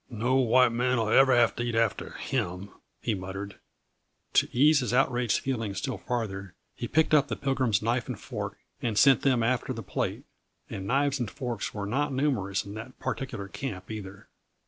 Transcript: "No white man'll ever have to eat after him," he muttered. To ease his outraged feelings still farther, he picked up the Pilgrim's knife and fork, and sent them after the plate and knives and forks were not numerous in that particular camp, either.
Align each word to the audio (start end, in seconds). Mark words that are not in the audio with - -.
"No 0.09 0.37
white 0.37 0.71
man'll 0.71 1.09
ever 1.09 1.35
have 1.35 1.55
to 1.57 1.63
eat 1.63 1.75
after 1.75 2.13
him," 2.13 2.71
he 3.03 3.13
muttered. 3.13 3.59
To 4.33 4.47
ease 4.51 4.79
his 4.79 4.95
outraged 4.95 5.41
feelings 5.41 5.77
still 5.77 5.99
farther, 5.99 6.55
he 6.73 6.87
picked 6.87 7.13
up 7.13 7.27
the 7.27 7.35
Pilgrim's 7.35 7.83
knife 7.83 8.07
and 8.07 8.19
fork, 8.19 8.57
and 8.81 8.97
sent 8.97 9.21
them 9.21 9.43
after 9.43 9.73
the 9.73 9.83
plate 9.83 10.23
and 10.71 10.87
knives 10.87 11.19
and 11.19 11.29
forks 11.29 11.75
were 11.75 11.85
not 11.85 12.11
numerous 12.11 12.65
in 12.65 12.73
that 12.73 12.97
particular 12.97 13.47
camp, 13.47 13.91
either. 13.91 14.27